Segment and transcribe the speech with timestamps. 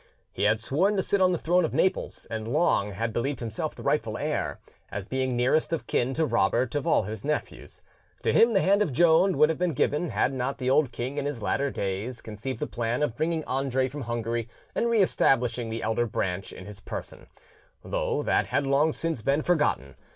[0.33, 3.75] He had sworn to sit on the throne of Naples, and long had believed himself
[3.75, 4.59] the rightful heir,
[4.91, 7.83] as being nearest of kin to Robert of all his nephews.
[8.23, 11.19] To him the hand of Joan would have been given, had not the old king
[11.19, 15.69] in his latter days conceived the plan of bringing Andre from Hungary and re establishing
[15.69, 17.27] the elder branch in his person,
[17.83, 19.93] though that had long since been forgotten.